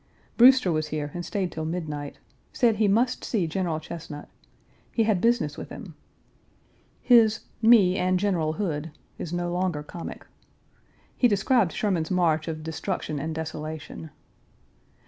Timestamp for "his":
7.03-7.41